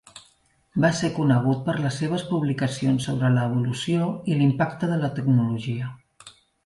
[0.85, 5.93] Va ser conegut per les seves publicacions sobre l'evolució i l'impacte de la tecnologia.